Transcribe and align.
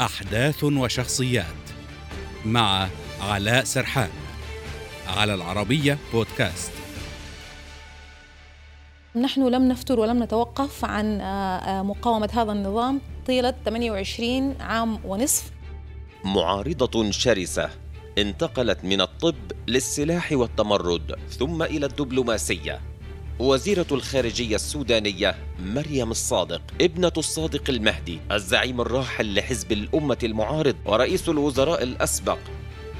أحداث 0.00 0.64
وشخصيات 0.64 1.44
مع 2.44 2.88
علاء 3.20 3.64
سرحان 3.64 4.10
على 5.06 5.34
العربية 5.34 5.98
بودكاست. 6.12 6.72
نحن 9.16 9.48
لم 9.48 9.68
نفتر 9.68 10.00
ولم 10.00 10.22
نتوقف 10.22 10.84
عن 10.84 11.20
آه، 11.20 11.58
آه، 11.58 11.82
مقاومة 11.82 12.28
هذا 12.32 12.52
النظام 12.52 13.00
طيلة 13.26 13.54
28 13.64 14.56
عام 14.60 14.98
ونصف. 15.04 15.50
معارضة 16.24 17.10
شرسة 17.10 17.70
انتقلت 18.18 18.84
من 18.84 19.00
الطب 19.00 19.52
للسلاح 19.68 20.32
والتمرد 20.32 21.16
ثم 21.30 21.62
إلى 21.62 21.86
الدبلوماسية. 21.86 22.93
وزيرة 23.38 23.86
الخارجية 23.92 24.54
السودانية 24.56 25.34
مريم 25.64 26.10
الصادق 26.10 26.62
ابنة 26.80 27.12
الصادق 27.16 27.70
المهدي 27.70 28.20
الزعيم 28.32 28.80
الراحل 28.80 29.34
لحزب 29.34 29.72
الأمة 29.72 30.18
المعارض 30.22 30.76
ورئيس 30.86 31.28
الوزراء 31.28 31.82
الأسبق. 31.82 32.38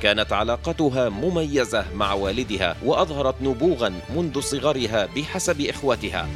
كانت 0.02 0.32
علاقتها 0.32 1.08
مميزة 1.08 1.86
مع 1.94 2.12
والدها 2.12 2.76
وأظهرت 2.84 3.34
نبوغا 3.42 4.00
منذ 4.16 4.40
صغرها 4.40 5.08
بحسب 5.16 5.60
إخوتها. 5.60 6.28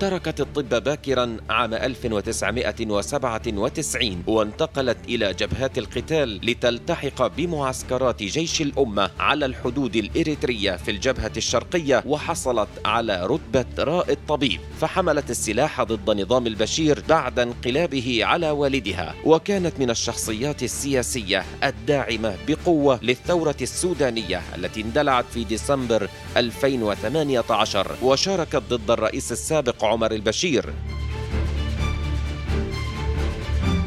تركت 0.00 0.40
الطب 0.40 0.84
باكرا 0.84 1.36
عام 1.50 1.74
1997 1.74 4.22
وانتقلت 4.26 4.96
إلى 5.08 5.32
جبهات 5.34 5.78
القتال 5.78 6.40
لتلتحق 6.50 7.26
بمعسكرات 7.26 8.22
جيش 8.22 8.62
الأمة 8.62 9.10
على 9.18 9.46
الحدود 9.46 9.96
الإريترية 9.96 10.76
في 10.76 10.90
الجبهة 10.90 11.30
الشرقية 11.36 12.02
وحصلت 12.06 12.68
على 12.84 13.26
رتبة 13.26 13.84
رائد 13.84 14.18
طبيب 14.28 14.60
فحملت 14.80 15.30
السلاح 15.30 15.82
ضد 15.82 16.20
نظام 16.20 16.46
البشير 16.46 17.02
بعد 17.08 17.38
انقلابه 17.38 18.20
على 18.24 18.50
والدها. 18.50 19.14
وكانت 19.24 19.80
من 19.80 19.90
الشخصيات 19.90 20.62
السياسية 20.62 21.44
الداعمة 21.64 22.34
بقوة 22.48 23.00
للثورة 23.02 23.56
السودانية 23.62 24.42
التي 24.56 24.80
اندلعت 24.80 25.24
في 25.34 25.44
ديسمبر 25.44 26.08
2018 26.36 27.96
وشاركت 28.02 28.56
ضد 28.56 28.90
الرئيس 28.90 29.32
السابق 29.32 29.85
عمر 29.86 30.12
البشير. 30.12 30.74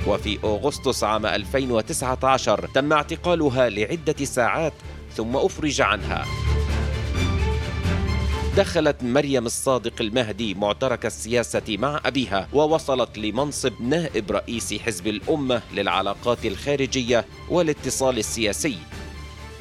وفي 0.07 0.39
أغسطس 0.43 1.03
عام 1.03 1.25
2019 1.25 2.69
تم 2.73 2.93
اعتقالها 2.93 3.69
لعدة 3.69 4.25
ساعات 4.25 4.73
ثم 5.15 5.35
أفرج 5.35 5.81
عنها. 5.81 6.25
دخلت 8.57 9.03
مريم 9.03 9.45
الصادق 9.45 9.93
المهدي 10.01 10.53
معترك 10.53 11.05
السياسة 11.05 11.61
مع 11.69 12.01
أبيها 12.05 12.47
ووصلت 12.53 13.17
لمنصب 13.17 13.73
نائب 13.81 14.31
رئيس 14.31 14.73
حزب 14.73 15.07
الأمة 15.07 15.61
للعلاقات 15.73 16.45
الخارجية 16.45 17.25
والاتصال 17.49 18.17
السياسي. 18.17 18.77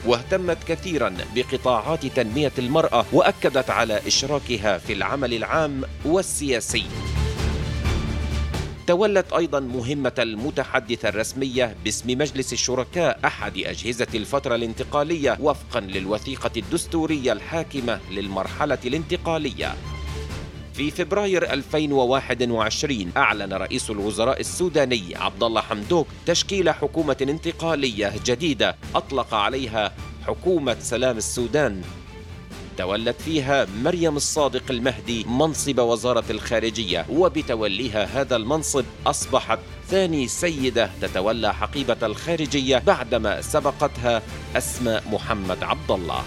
واهتمت 0.07 0.59
كثيرا 0.69 1.17
بقطاعات 1.35 2.07
تنمية 2.07 2.53
المرأة 2.59 3.05
وأكدت 3.13 3.71
على 3.71 4.01
إشراكها 4.07 4.79
في 4.79 4.93
العمل 4.93 5.35
العام 5.35 5.83
والسياسي. 6.05 6.85
تولت 8.87 9.33
أيضا 9.33 9.61
مهمة 9.61 10.13
المتحدثة 10.19 11.09
الرسمية 11.09 11.77
باسم 11.85 12.11
مجلس 12.11 12.53
الشركاء 12.53 13.21
أحد 13.25 13.59
أجهزة 13.59 14.07
الفترة 14.15 14.55
الانتقالية 14.55 15.39
وفقا 15.41 15.81
للوثيقة 15.81 16.51
الدستورية 16.57 17.33
الحاكمة 17.33 18.01
للمرحلة 18.11 18.79
الانتقالية. 18.87 19.75
في 20.79 20.91
فبراير 20.91 21.53
2021 21.53 23.13
أعلن 23.17 23.53
رئيس 23.53 23.91
الوزراء 23.91 24.41
السوداني 24.41 25.17
عبد 25.17 25.43
الله 25.43 25.61
حمدوك 25.61 26.07
تشكيل 26.27 26.71
حكومة 26.71 27.17
انتقالية 27.23 28.13
جديدة 28.25 28.77
أطلق 28.95 29.35
عليها 29.35 29.93
حكومة 30.27 30.77
سلام 30.81 31.17
السودان. 31.17 31.83
تولت 32.77 33.21
فيها 33.21 33.67
مريم 33.83 34.17
الصادق 34.17 34.63
المهدي 34.71 35.25
منصب 35.25 35.79
وزارة 35.79 36.25
الخارجية 36.31 37.07
وبتوليها 37.11 38.05
هذا 38.05 38.37
المنصب 38.37 38.85
أصبحت 39.07 39.59
ثاني 39.89 40.29
سيدة 40.29 40.91
تتولى 41.03 41.55
حقيبة 41.55 41.97
الخارجية 42.03 42.79
بعدما 42.79 43.41
سبقتها 43.41 44.23
أسماء 44.57 45.03
محمد 45.11 45.63
عبد 45.63 45.91
الله. 45.91 46.25